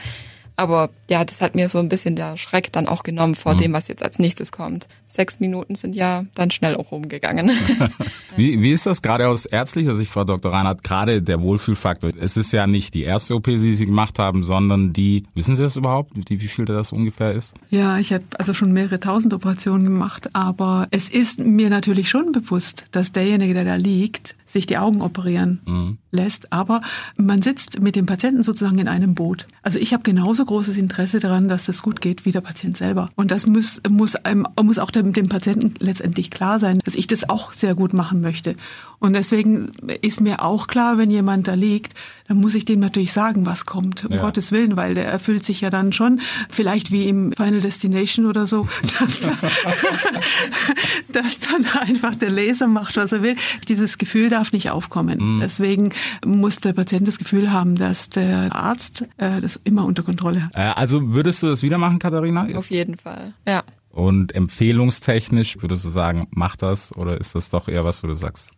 Aber 0.57 0.89
ja, 1.07 1.23
das 1.23 1.41
hat 1.41 1.55
mir 1.55 1.69
so 1.69 1.77
ein 1.77 1.87
bisschen 1.87 2.15
der 2.15 2.35
Schreck 2.35 2.71
dann 2.73 2.87
auch 2.87 3.03
genommen 3.03 3.35
vor 3.35 3.55
dem, 3.55 3.73
was 3.73 3.87
jetzt 3.87 4.03
als 4.03 4.17
nächstes 4.17 4.51
kommt. 4.51 4.87
Sechs 5.07 5.39
Minuten 5.39 5.75
sind 5.75 5.95
ja 5.95 6.25
dann 6.35 6.51
schnell 6.51 6.75
auch 6.75 6.91
rumgegangen. 6.91 7.51
Wie, 8.35 8.61
wie 8.61 8.71
ist 8.71 8.85
das 8.85 9.01
gerade 9.01 9.27
aus 9.29 9.47
ärztlicher 9.47 9.95
Sicht, 9.95 10.11
Frau 10.11 10.23
Dr. 10.23 10.53
Reinhardt, 10.53 10.83
gerade 10.83 11.23
der 11.23 11.41
Wohlfühlfaktor? 11.41 12.11
Es 12.19 12.37
ist 12.37 12.51
ja 12.51 12.67
nicht 12.67 12.93
die 12.93 13.01
erste 13.01 13.33
OP, 13.33 13.45
die 13.45 13.73
Sie 13.73 13.85
gemacht 13.85 14.19
haben, 14.19 14.43
sondern 14.43 14.93
die, 14.93 15.23
wissen 15.33 15.55
Sie 15.55 15.63
das 15.63 15.75
überhaupt, 15.75 16.11
die, 16.29 16.39
wie 16.39 16.47
viel 16.47 16.65
das 16.65 16.91
ungefähr 16.91 17.31
ist? 17.31 17.55
Ja, 17.71 17.97
ich 17.97 18.13
habe 18.13 18.25
also 18.37 18.53
schon 18.53 18.73
mehrere 18.73 18.99
tausend 18.99 19.33
Operationen 19.33 19.85
gemacht, 19.85 20.35
aber 20.35 20.87
es 20.91 21.09
ist 21.09 21.39
mir 21.39 21.71
natürlich 21.71 22.09
schon 22.09 22.31
bewusst, 22.31 22.85
dass 22.91 23.11
derjenige, 23.11 23.55
der 23.55 23.65
da 23.65 23.75
liegt, 23.75 24.35
sich 24.45 24.65
die 24.65 24.77
Augen 24.77 25.01
operieren 25.01 25.97
lässt, 26.11 26.53
aber 26.53 26.81
man 27.15 27.41
sitzt 27.41 27.79
mit 27.81 27.95
dem 27.95 28.05
Patienten 28.05 28.43
sozusagen 28.43 28.77
in 28.79 28.87
einem 28.87 29.13
Boot. 29.13 29.47
Also 29.61 29.79
ich 29.79 29.93
habe 29.93 30.03
genauso 30.03 30.45
großes 30.45 30.77
Interesse 30.77 31.19
daran, 31.19 31.47
dass 31.47 31.65
das 31.65 31.81
gut 31.81 32.01
geht 32.01 32.25
wie 32.25 32.31
der 32.31 32.41
Patient 32.41 32.75
selber. 32.77 33.09
Und 33.15 33.31
das 33.31 33.45
muss, 33.45 33.81
muss, 33.89 34.15
einem, 34.15 34.47
muss 34.61 34.79
auch 34.79 34.91
dem, 35.01 35.13
dem 35.13 35.29
Patienten 35.29 35.73
letztendlich 35.79 36.29
klar 36.31 36.59
sein, 36.59 36.79
dass 36.85 36.95
ich 36.95 37.07
das 37.07 37.29
auch 37.29 37.53
sehr 37.53 37.75
gut 37.75 37.93
machen 37.93 38.21
möchte. 38.21 38.55
Und 38.99 39.13
deswegen 39.13 39.69
ist 40.01 40.21
mir 40.21 40.41
auch 40.41 40.65
klar, 40.67 40.97
wenn 40.97 41.11
jemand 41.11 41.47
da 41.47 41.53
liegt, 41.53 41.93
dann 42.27 42.37
muss 42.37 42.55
ich 42.55 42.65
dem 42.65 42.79
natürlich 42.79 43.13
sagen, 43.13 43.45
was 43.45 43.65
kommt, 43.67 44.05
um 44.05 44.11
Ja. 44.11 44.21
Gottes 44.21 44.51
Willen, 44.51 44.75
weil 44.75 44.95
der 44.95 45.05
erfüllt 45.07 45.43
sich 45.45 45.61
ja 45.61 45.69
dann 45.69 45.93
schon, 45.93 46.19
vielleicht 46.49 46.91
wie 46.91 47.07
im 47.07 47.31
Final 47.31 47.61
Destination 47.61 48.25
oder 48.25 48.47
so, 48.47 48.67
dass, 48.99 49.19
da, 49.19 49.33
dass 51.21 51.39
dann 51.39 51.65
einfach 51.81 52.15
der 52.15 52.29
Laser 52.29 52.67
macht, 52.67 52.97
was 52.97 53.11
er 53.11 53.21
will. 53.21 53.35
Dieses 53.67 53.97
Gefühl 53.97 54.29
darf 54.29 54.51
nicht 54.51 54.69
aufkommen. 54.71 55.39
Deswegen 55.41 55.93
muss 56.25 56.57
der 56.57 56.73
Patient 56.73 57.07
das 57.07 57.17
Gefühl 57.19 57.51
haben, 57.51 57.75
dass 57.75 58.09
der 58.09 58.55
Arzt 58.55 59.07
äh, 59.17 59.41
das 59.41 59.59
immer 59.63 59.85
unter 59.85 60.03
Kontrolle 60.03 60.45
hat. 60.45 60.51
Äh, 60.55 60.79
also 60.79 61.13
würdest 61.13 61.43
du 61.43 61.47
das 61.47 61.61
wieder 61.63 61.77
machen, 61.77 61.99
Katharina? 61.99 62.43
Auf 62.43 62.49
Jetzt? 62.49 62.71
jeden 62.71 62.97
Fall. 62.97 63.33
Ja. 63.45 63.63
Und 63.97 64.35
empfehlungstechnisch 64.35 65.59
würdest 65.63 65.83
du 65.83 65.89
sagen, 65.89 66.27
mach 66.29 66.55
das 66.55 66.95
oder 66.95 67.19
ist 67.19 67.33
das 67.33 67.49
doch 67.49 67.67
eher 67.67 67.83
was, 67.83 68.03
wo 68.03 68.07
du 68.07 68.13
sagst, 68.13 68.51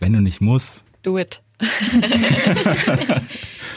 wenn 0.00 0.14
du 0.14 0.22
nicht 0.22 0.40
musst? 0.40 0.86
Do 1.02 1.18
it. 1.18 1.42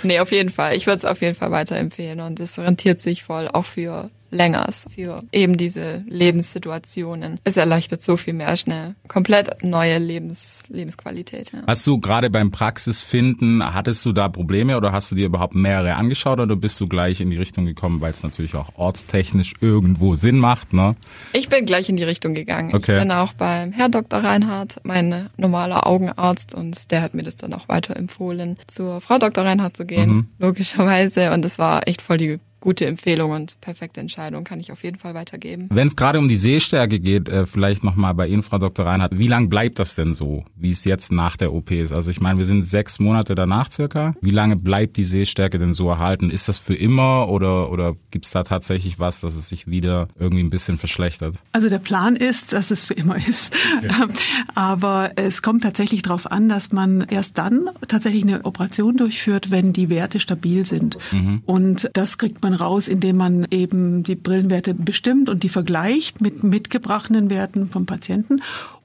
nee, 0.04 0.22
auf 0.22 0.32
jeden 0.32 0.50
Fall. 0.50 0.78
Ich 0.78 0.88
würde 0.88 1.00
es 1.00 1.04
auf 1.04 1.22
jeden 1.22 1.36
Fall 1.36 1.52
weiterempfehlen 1.52 2.22
und 2.22 2.40
es 2.40 2.58
rentiert 2.58 3.02
sich 3.02 3.22
voll, 3.22 3.50
auch 3.50 3.66
für 3.66 4.10
länger 4.32 4.68
ist 4.68 4.88
für 4.94 5.24
eben 5.32 5.58
diese 5.58 6.04
Lebenssituationen. 6.08 7.40
Es 7.44 7.58
erleichtert 7.58 8.02
so 8.02 8.18
viel 8.18 8.34
mehr 8.34 8.56
schnell. 8.58 8.96
Komplett 9.08 9.64
neue 9.64 9.98
Lebens, 9.98 10.60
Lebensqualität. 10.70 11.52
Ja. 11.52 11.64
Hast 11.68 11.86
du 11.88 12.00
gerade 12.00 12.30
beim 12.30 12.52
Praxisfinden, 12.52 13.64
hattest 13.74 14.06
du 14.06 14.12
da 14.12 14.30
Probleme 14.30 14.78
oder 14.78 14.92
hast 14.92 15.12
du 15.12 15.16
dir 15.16 15.26
überhaupt 15.26 15.56
mehrere 15.56 15.96
angeschaut 15.96 16.40
oder 16.40 16.56
bist 16.56 16.80
du 16.82 16.88
gleich 16.88 17.22
in 17.22 17.30
die 17.30 17.38
Richtung 17.38 17.66
gekommen, 17.66 18.02
weil 18.02 18.12
es 18.12 18.24
natürlich 18.24 18.56
auch 18.56 18.70
ortstechnisch 18.76 19.54
irgendwo 19.62 20.16
Sinn 20.16 20.38
macht, 20.38 20.74
ne? 20.74 20.96
Ich 21.34 21.50
bin 21.50 21.66
gleich 21.66 21.90
in 21.90 21.98
die 21.98 22.04
Richtung 22.04 22.34
gegangen. 22.34 22.74
Okay. 22.74 22.96
Ich 22.96 23.02
bin 23.02 23.12
auch 23.12 23.34
beim 23.34 23.72
Herr 23.72 23.90
Dr. 23.90 24.20
Reinhardt, 24.20 24.78
mein 24.84 25.30
normaler 25.38 25.88
Augenarzt 25.88 26.54
und 26.54 26.92
der 26.92 27.02
hat 27.02 27.14
mir 27.14 27.24
das 27.24 27.36
dann 27.36 27.54
auch 27.54 27.68
weiter 27.68 27.96
empfohlen, 27.96 28.58
zur 28.68 29.02
Frau 29.02 29.18
Dr. 29.18 29.44
Reinhardt 29.44 29.78
zu 29.78 29.86
gehen, 29.86 30.10
mhm. 30.10 30.28
logischerweise. 30.38 31.32
Und 31.32 31.44
das 31.44 31.60
war 31.60 31.88
echt 31.88 32.02
voll 32.02 32.18
die 32.18 32.40
gute 32.60 32.86
Empfehlung 32.86 33.32
und 33.32 33.60
perfekte 33.62 34.02
Entscheidung 34.02 34.44
kann 34.44 34.60
ich 34.60 34.72
auf 34.72 34.84
jeden 34.84 34.98
Fall 34.98 35.14
weitergeben. 35.14 35.68
Wenn 35.72 35.88
es 35.88 35.96
gerade 35.96 36.20
um 36.20 36.28
die 36.28 36.36
Sehstärke 36.36 37.00
geht, 37.00 37.30
äh, 37.30 37.46
vielleicht 37.46 37.84
nochmal 37.84 38.14
bei 38.14 38.28
Ihnen, 38.28 38.44
Frau 38.44 38.58
Dr. 38.58 38.86
Reinhardt, 38.86 39.18
wie 39.18 39.28
lange 39.28 39.48
bleibt 39.48 39.80
das 39.80 39.96
denn 39.96 40.14
so, 40.14 40.44
wie 40.56 40.72
es 40.72 40.86
jetzt 40.86 41.12
nach 41.12 41.38
der 41.38 41.54
OP 41.54 41.72
ist? 41.72 41.94
Also 41.94 42.12
ich 42.12 42.20
meine, 42.20 42.38
wir 42.38 42.46
sind 42.46 42.62
sechs 42.62 43.00
Monate 43.00 43.36
danach 43.36 43.72
circa. 43.72 44.14
Wie 44.22 44.32
lange 44.32 44.56
bleibt 44.56 44.98
die 44.98 45.04
Sehstärke 45.04 45.60
denn 45.60 45.74
so 45.74 45.90
erhalten? 45.90 46.30
Ist 46.30 46.48
das 46.48 46.58
für 46.58 46.76
immer 46.76 47.30
oder, 47.30 47.72
oder 47.72 47.96
gibt 48.12 48.26
es 48.26 48.32
da 48.32 48.44
tatsächlich 48.44 49.00
was, 49.00 49.22
dass 49.22 49.36
es 49.36 49.50
sich 49.50 49.68
wieder 49.68 50.08
irgendwie 50.20 50.44
ein 50.44 50.50
bisschen 50.50 50.78
verschlechtert? 50.78 51.36
Also 51.52 51.70
der 51.70 51.80
Plan 51.80 52.16
ist, 52.16 52.54
dass 52.54 52.72
es 52.72 52.84
für 52.84 52.94
immer 52.94 53.16
ist. 53.16 53.56
Okay. 53.78 54.12
Aber 54.56 55.12
es 55.16 55.42
kommt 55.42 55.64
tatsächlich 55.64 56.02
darauf 56.02 56.32
an, 56.32 56.50
dass 56.50 56.72
man 56.72 57.02
erst 57.02 57.38
dann 57.38 57.70
tatsächlich 57.88 58.24
eine 58.24 58.46
Operation 58.46 58.98
durchführt, 58.98 59.52
wenn 59.52 59.74
die 59.74 59.90
Werte 59.90 60.20
stabil 60.20 60.66
sind. 60.66 60.98
Mhm. 61.12 61.42
Und 61.46 61.90
das 61.94 62.18
kriegt 62.18 62.44
man 62.44 62.49
man 62.50 62.60
raus, 62.60 62.88
indem 62.88 63.18
man 63.18 63.48
eben 63.52 64.04
die 64.04 64.16
Brillenwerte 64.16 64.74
bestimmt 64.74 65.30
und 65.30 65.44
die 65.44 65.50
vergleicht 65.50 66.22
mit 66.22 66.44
mitgebrachten 66.44 67.30
Werten 67.30 67.70
vom 67.70 67.86
Patienten. 67.86 68.42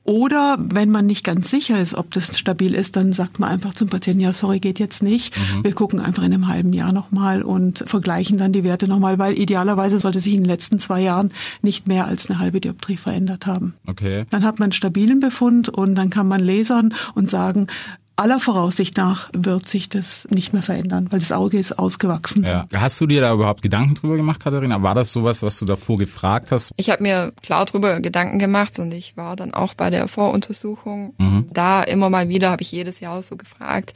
Oder 0.07 0.59
wenn 0.59 0.91
man 0.91 1.07
nicht 1.07 1.25
ganz 1.25 1.51
sicher 1.51 1.81
ist, 1.81 1.95
ob 1.95 2.11
das 2.11 2.39
stabil 2.39 2.75
ist, 2.75 2.95
dann 2.95 3.15
sagt 3.15 3.39
man 3.39 3.49
einfach 3.49 3.73
zum 3.73 3.89
Patienten, 3.89 4.21
ja, 4.21 4.35
sorry, 4.35 4.61
geht 4.61 4.79
jetzt 4.79 5.03
nicht. 5.03 5.35
Mhm. 5.35 5.65
Wir 5.65 5.73
gucken 5.73 5.99
einfach 5.99 6.23
in 6.23 6.35
einem 6.35 6.47
halben 6.47 6.75
Jahr 6.75 6.93
nochmal 6.93 7.43
und 7.43 7.85
vergleichen 7.87 8.37
dann 8.37 8.53
die 8.53 8.65
Werte 8.65 8.87
nochmal, 8.87 9.19
weil 9.19 9.39
idealerweise 9.39 9.99
sollte 9.99 10.21
sich 10.21 10.35
in 10.35 10.43
den 10.43 10.51
letzten 10.51 10.79
zwei 10.79 11.01
Jahren 11.01 11.33
nicht 11.63 11.89
mehr 11.89 12.07
als 12.07 12.29
eine 12.29 12.39
halbe 12.39 12.61
Dioptrie 12.61 12.99
verändert 12.99 13.47
haben. 13.47 13.75
Okay. 13.87 14.27
Dann 14.29 14.45
hat 14.45 14.59
man 14.59 14.67
einen 14.67 14.73
stabilen 14.73 15.21
Befund 15.21 15.71
und 15.71 15.95
dann 15.95 16.11
kann 16.11 16.29
man 16.29 16.41
lasern 16.41 16.93
und 17.15 17.31
sagen, 17.31 17.69
aller 18.17 18.41
Voraussicht 18.41 18.97
nach 18.97 19.29
wird 19.33 19.69
sich 19.69 19.89
das 19.89 20.27
nicht 20.31 20.53
mehr 20.53 20.63
verändern, 20.63 21.09
weil 21.11 21.19
das 21.19 21.33
Auge 21.33 21.59
ist 21.59 21.79
ausgewachsen. 21.79 22.45
Ja. 22.45 22.67
Hast 22.73 23.01
du 23.01 23.07
dir 23.07 23.21
da 23.21 23.33
überhaupt 23.33 23.63
Gedanken 23.63 23.95
drüber 23.95 24.17
gemacht, 24.17 24.43
Katharina? 24.43 24.83
War 24.83 24.95
das 24.95 25.13
sowas, 25.13 25.43
was 25.43 25.59
du 25.59 25.65
davor 25.65 25.99
gefragt 25.99 26.53
hast? 26.53 26.73
Ich 26.77 26.91
habe 26.91 27.03
mir 27.03 27.33
klar 27.43 27.65
drüber 27.67 28.01
Gedanken 28.01 28.39
gemacht 28.39 28.79
und 28.79 28.93
ich 28.93 29.17
war 29.17 29.37
dann 29.37 29.53
auch 29.53 29.75
bei 29.75 29.91
der 29.91 30.09
Voruntersuchung. 30.09 31.15
Mhm. 31.19 31.47
Da 31.53 31.83
immer 31.83 32.11
mal 32.11 32.29
wieder 32.29 32.51
habe 32.51 32.63
ich 32.63 32.73
jedes 32.73 33.01
Jahr 33.01 33.21
so 33.23 33.37
gefragt, 33.37 33.95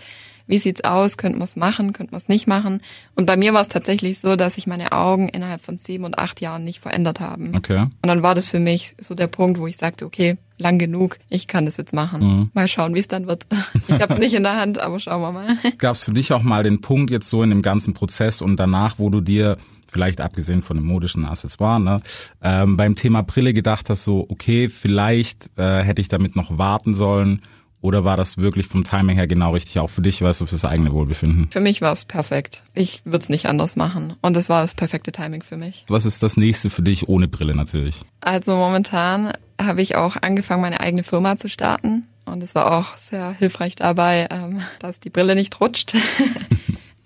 wie 0.48 0.58
sieht's 0.58 0.82
aus, 0.82 1.16
könnte 1.16 1.38
man 1.38 1.44
es 1.44 1.56
machen, 1.56 1.92
könnte 1.92 2.12
man 2.12 2.18
es 2.18 2.28
nicht 2.28 2.46
machen. 2.46 2.80
Und 3.14 3.26
bei 3.26 3.36
mir 3.36 3.52
war 3.52 3.60
es 3.60 3.68
tatsächlich 3.68 4.18
so, 4.18 4.34
dass 4.34 4.54
sich 4.54 4.66
meine 4.66 4.92
Augen 4.92 5.28
innerhalb 5.28 5.62
von 5.62 5.76
sieben 5.76 6.04
und 6.04 6.18
acht 6.18 6.40
Jahren 6.40 6.64
nicht 6.64 6.80
verändert 6.80 7.20
haben. 7.20 7.54
Okay. 7.54 7.80
Und 7.80 8.06
dann 8.06 8.22
war 8.22 8.34
das 8.34 8.46
für 8.46 8.58
mich 8.58 8.94
so 8.98 9.14
der 9.14 9.26
Punkt, 9.26 9.60
wo 9.60 9.66
ich 9.66 9.76
sagte, 9.76 10.06
okay, 10.06 10.38
lang 10.58 10.78
genug, 10.78 11.18
ich 11.28 11.46
kann 11.46 11.64
das 11.64 11.76
jetzt 11.76 11.94
machen. 11.94 12.22
Mhm. 12.22 12.50
Mal 12.52 12.68
schauen, 12.68 12.94
wie 12.94 13.00
es 13.00 13.08
dann 13.08 13.26
wird. 13.26 13.46
Ich 13.88 14.02
habe 14.02 14.12
es 14.12 14.18
nicht 14.18 14.34
in 14.34 14.42
der 14.42 14.56
Hand, 14.56 14.78
aber 14.78 14.98
schauen 14.98 15.22
wir 15.22 15.32
mal. 15.32 15.58
Gab 15.78 15.94
es 15.94 16.04
für 16.04 16.12
dich 16.12 16.32
auch 16.32 16.42
mal 16.42 16.62
den 16.62 16.80
Punkt 16.80 17.10
jetzt 17.10 17.28
so 17.28 17.42
in 17.42 17.50
dem 17.50 17.62
ganzen 17.62 17.94
Prozess 17.94 18.42
und 18.42 18.56
danach, 18.56 18.98
wo 18.98 19.08
du 19.08 19.20
dir 19.20 19.56
vielleicht 19.90 20.20
abgesehen 20.20 20.62
von 20.62 20.76
dem 20.76 20.86
modischen 20.86 21.24
Accessoire, 21.24 21.80
ne, 21.80 22.02
ähm, 22.42 22.76
beim 22.76 22.94
Thema 22.94 23.22
Brille 23.22 23.54
gedacht 23.54 23.88
hast, 23.88 24.04
so, 24.04 24.26
okay, 24.28 24.68
vielleicht 24.68 25.50
äh, 25.56 25.82
hätte 25.82 26.00
ich 26.02 26.08
damit 26.08 26.36
noch 26.36 26.58
warten 26.58 26.94
sollen 26.94 27.40
oder 27.80 28.04
war 28.04 28.16
das 28.16 28.38
wirklich 28.38 28.66
vom 28.66 28.84
Timing 28.84 29.16
her 29.16 29.26
genau 29.26 29.52
richtig, 29.52 29.78
auch 29.78 29.88
für 29.88 30.02
dich, 30.02 30.20
weißt 30.20 30.40
du, 30.40 30.46
fürs 30.46 30.64
eigene 30.64 30.92
Wohlbefinden? 30.92 31.48
Für 31.50 31.60
mich 31.60 31.80
war 31.80 31.92
es 31.92 32.04
perfekt. 32.04 32.64
Ich 32.74 33.02
würde 33.04 33.22
es 33.22 33.28
nicht 33.28 33.46
anders 33.46 33.76
machen. 33.76 34.14
Und 34.20 34.36
es 34.36 34.48
war 34.48 34.62
das 34.62 34.74
perfekte 34.74 35.12
Timing 35.12 35.42
für 35.42 35.56
mich. 35.56 35.84
Was 35.88 36.04
ist 36.04 36.22
das 36.22 36.36
nächste 36.36 36.70
für 36.70 36.82
dich 36.82 37.08
ohne 37.08 37.28
Brille 37.28 37.54
natürlich? 37.54 38.00
Also 38.20 38.56
momentan 38.56 39.32
habe 39.60 39.82
ich 39.82 39.96
auch 39.96 40.16
angefangen, 40.20 40.62
meine 40.62 40.80
eigene 40.80 41.04
Firma 41.04 41.36
zu 41.36 41.48
starten. 41.48 42.04
Und 42.24 42.42
es 42.42 42.54
war 42.54 42.78
auch 42.78 42.96
sehr 42.96 43.30
hilfreich 43.30 43.76
dabei, 43.76 44.28
ähm, 44.30 44.60
dass 44.80 45.00
die 45.00 45.10
Brille 45.10 45.34
nicht 45.34 45.60
rutscht. 45.60 45.94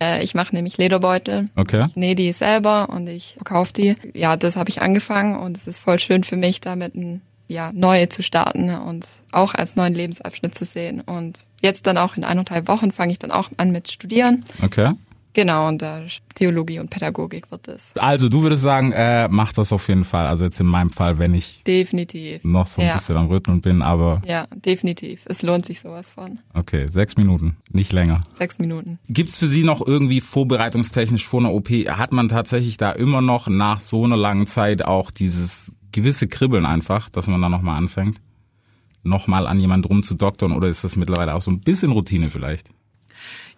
Äh, 0.02 0.24
ich 0.24 0.34
mache 0.34 0.52
nämlich 0.52 0.78
Lederbeutel. 0.78 1.48
Okay. 1.54 1.86
Ich 1.88 1.94
nähe 1.94 2.16
die 2.16 2.32
selber 2.32 2.88
und 2.88 3.08
ich 3.08 3.34
verkaufe 3.34 3.72
die. 3.72 3.94
Ja, 4.14 4.36
das 4.36 4.56
habe 4.56 4.68
ich 4.68 4.82
angefangen 4.82 5.38
und 5.38 5.56
es 5.56 5.68
ist 5.68 5.78
voll 5.78 6.00
schön 6.00 6.24
für 6.24 6.34
mich, 6.34 6.60
damit 6.60 6.96
ein 6.96 7.22
ja, 7.52 7.70
neu 7.72 8.06
zu 8.06 8.22
starten 8.22 8.70
und 8.70 9.06
auch 9.30 9.54
als 9.54 9.76
neuen 9.76 9.94
Lebensabschnitt 9.94 10.54
zu 10.54 10.64
sehen. 10.64 11.00
Und 11.00 11.40
jetzt 11.60 11.86
dann 11.86 11.98
auch 11.98 12.16
in 12.16 12.24
eineinhalb 12.24 12.68
Wochen 12.68 12.90
fange 12.90 13.12
ich 13.12 13.18
dann 13.18 13.30
auch 13.30 13.50
an 13.56 13.72
mit 13.72 13.90
Studieren. 13.90 14.44
Okay. 14.62 14.92
Genau, 15.34 15.68
und 15.68 15.80
da 15.80 16.02
Theologie 16.34 16.78
und 16.78 16.90
Pädagogik 16.90 17.50
wird 17.50 17.68
es. 17.68 17.92
Also 17.96 18.28
du 18.28 18.42
würdest 18.42 18.62
sagen, 18.62 18.92
äh, 18.92 19.28
mach 19.28 19.52
das 19.52 19.72
auf 19.72 19.88
jeden 19.88 20.04
Fall. 20.04 20.26
Also 20.26 20.44
jetzt 20.44 20.60
in 20.60 20.66
meinem 20.66 20.90
Fall, 20.90 21.18
wenn 21.18 21.34
ich 21.34 21.64
definitiv 21.64 22.44
noch 22.44 22.66
so 22.66 22.82
ein 22.82 22.88
ja. 22.88 22.94
bisschen 22.94 23.16
am 23.16 23.28
Rütteln 23.28 23.60
bin, 23.60 23.82
aber 23.82 24.20
ja, 24.26 24.46
definitiv. 24.54 25.24
Es 25.26 25.42
lohnt 25.42 25.64
sich 25.64 25.80
sowas 25.80 26.10
von. 26.10 26.40
Okay, 26.54 26.86
sechs 26.90 27.16
Minuten, 27.16 27.56
nicht 27.70 27.92
länger. 27.92 28.20
Sechs 28.34 28.58
Minuten. 28.58 28.98
Gibt's 29.08 29.38
für 29.38 29.46
Sie 29.46 29.64
noch 29.64 29.86
irgendwie 29.86 30.20
vorbereitungstechnisch 30.20 31.26
vor 31.26 31.40
einer 31.40 31.52
OP? 31.52 31.70
Hat 31.70 32.12
man 32.12 32.28
tatsächlich 32.28 32.76
da 32.76 32.92
immer 32.92 33.22
noch 33.22 33.48
nach 33.48 33.80
so 33.80 34.04
einer 34.04 34.16
langen 34.16 34.46
Zeit 34.46 34.84
auch 34.84 35.10
dieses 35.10 35.72
gewisse 35.92 36.28
Kribbeln 36.28 36.66
einfach, 36.66 37.08
dass 37.08 37.28
man 37.28 37.40
da 37.40 37.48
nochmal 37.48 37.78
anfängt, 37.78 38.20
nochmal 39.02 39.46
an 39.46 39.60
jemand 39.60 39.88
rumzudoktern 39.88 40.52
oder 40.52 40.68
ist 40.68 40.84
das 40.84 40.96
mittlerweile 40.96 41.34
auch 41.34 41.42
so 41.42 41.50
ein 41.50 41.60
bisschen 41.60 41.92
Routine 41.92 42.28
vielleicht? 42.28 42.68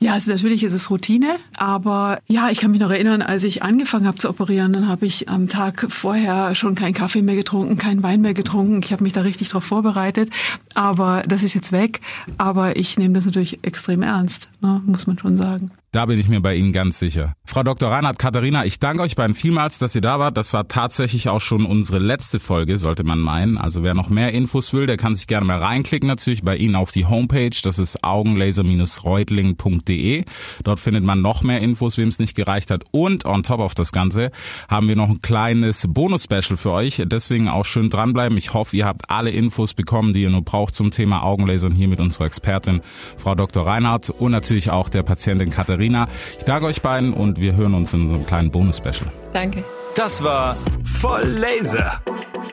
Ja, 0.01 0.13
also 0.13 0.33
natürlich 0.33 0.65
ist 0.65 0.73
es 0.73 0.91
Routine, 0.91 1.37
aber 1.57 2.19
ja, 2.27 2.51
ich 2.51 2.59
kann 2.59 2.71
mich 2.71 2.81
noch 2.81 2.91
erinnern, 2.91 3.23
als 3.23 3.45
ich 3.45 3.63
angefangen 3.63 4.07
habe 4.07 4.19
zu 4.19 4.29
operieren, 4.29 4.73
dann 4.73 4.89
habe 4.89 5.07
ich 5.07 5.29
am 5.29 5.49
Tag 5.49 5.87
vorher 5.89 6.55
schon 6.55 6.75
keinen 6.75 6.95
Kaffee 6.95 7.23
mehr 7.23 7.37
getrunken, 7.37 7.79
keinen 7.79 8.03
Wein 8.03 8.21
mehr 8.21 8.35
getrunken. 8.35 8.81
Ich 8.85 8.93
habe 8.93 9.03
mich 9.03 9.13
da 9.13 9.23
richtig 9.23 9.49
drauf 9.49 9.65
vorbereitet, 9.65 10.31
aber 10.75 11.23
das 11.27 11.43
ist 11.43 11.55
jetzt 11.55 11.73
weg. 11.73 12.01
Aber 12.39 12.77
ich 12.77 12.99
nehme 12.99 13.15
das 13.15 13.25
natürlich 13.25 13.61
extrem 13.63 14.03
ernst, 14.03 14.51
ne, 14.61 14.83
muss 14.85 15.07
man 15.07 15.19
schon 15.19 15.37
sagen. 15.37 15.71
Da 15.95 16.07
bin 16.07 16.19
ich 16.19 16.27
mir 16.27 16.41
bei 16.41 16.57
Ihnen 16.57 16.73
ganz 16.73 16.99
sicher. 16.99 17.37
Frau 17.45 17.63
Dr. 17.63 17.89
Reinhard 17.89 18.19
Katharina, 18.19 18.65
ich 18.65 18.81
danke 18.81 19.03
euch 19.03 19.15
beiden 19.15 19.37
vielmals, 19.37 19.79
dass 19.79 19.95
ihr 19.95 20.01
da 20.01 20.19
wart. 20.19 20.37
Das 20.37 20.53
war 20.53 20.67
tatsächlich 20.67 21.29
auch 21.29 21.41
schon 21.41 21.65
unsere 21.65 22.01
letzte 22.01 22.41
Folge, 22.41 22.79
sollte 22.79 23.05
man 23.05 23.21
meinen. 23.21 23.59
Also 23.59 23.85
wer 23.85 23.95
noch 23.95 24.09
mehr 24.09 24.33
Infos 24.33 24.73
will, 24.73 24.87
der 24.87 24.97
kann 24.97 25.15
sich 25.15 25.29
gerne 25.29 25.47
mal 25.47 25.59
reinklicken, 25.59 26.09
natürlich 26.09 26.43
bei 26.43 26.57
Ihnen 26.57 26.75
auf 26.75 26.91
die 26.91 27.07
Homepage. 27.07 27.57
Das 27.63 27.79
ist 27.79 28.03
augenlaser-reutling.de. 28.03 30.25
Dort 30.65 30.81
findet 30.81 31.05
man 31.05 31.23
noch 31.23 31.45
mehr 31.45 31.61
Infos, 31.61 31.97
wem 31.97 32.09
es 32.09 32.19
nicht 32.19 32.35
gereicht 32.35 32.73
hat. 32.73 32.83
Und 32.91 33.25
on 33.25 33.45
top 33.45 33.61
of 33.61 33.77
das 33.77 33.93
Ganze 33.93 34.33
haben 34.69 34.89
wir 34.89 34.97
noch 34.97 35.11
ein 35.11 35.21
kleines 35.21 35.87
Bonus-Special 35.89 36.57
für 36.57 36.73
euch. 36.73 37.05
Deswegen 37.07 37.49
auch 37.49 37.65
schön 37.65 37.89
dranbleiben. 37.89 38.37
Ich 38.37 38.53
hoffe, 38.53 38.77
ihr 38.77 38.87
habt 38.87 39.09
alle 39.11 39.31
Infos 39.31 39.75
bekommen, 39.75 40.13
die 40.13 40.23
ihr 40.23 40.31
nur 40.31 40.43
braucht 40.43 40.75
zum 40.75 40.91
Thema 40.91 41.23
Augenlasern 41.23 41.71
hier 41.71 41.87
mit 41.87 42.01
unserer 42.01 42.25
Expertin, 42.25 42.81
Frau 43.17 43.37
Dr. 43.37 43.65
Reinhardt 43.65 44.11
und 44.11 44.33
natürlich 44.33 44.73
auch 44.73 44.89
der 44.89 45.05
Patientin 45.05 45.51
Katharina. 45.51 45.84
Katharina. 45.85 46.09
Ich 46.39 46.45
danke 46.45 46.67
euch 46.67 46.83
beiden 46.83 47.13
und 47.13 47.41
wir 47.41 47.57
hören 47.57 47.75
uns 47.75 47.93
in 47.93 48.09
so 48.09 48.15
einem 48.17 48.27
kleinen 48.27 48.51
Bonus-Special. 48.51 49.11
Danke. 49.33 49.65
Das 49.95 50.25
war 50.25 50.57
Voll 50.85 51.25
Laser. 51.25 52.01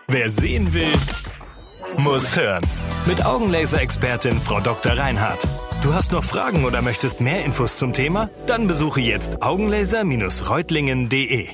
Wer 0.08 0.30
sehen 0.30 0.74
will, 0.74 0.94
muss 1.98 2.36
hören. 2.36 2.64
Mit 3.06 3.26
Augenlaser-Expertin 3.26 4.40
Frau 4.40 4.60
Dr. 4.60 4.94
Reinhardt. 4.94 5.48
Du 5.82 5.94
hast 5.94 6.12
noch 6.12 6.24
Fragen 6.24 6.66
oder 6.66 6.82
möchtest 6.82 7.22
mehr 7.22 7.46
Infos 7.46 7.78
zum 7.78 7.94
Thema? 7.94 8.30
Dann 8.46 8.68
besuche 8.68 9.00
jetzt 9.02 9.42
augenlaser-reutlingen.de. 9.42 11.48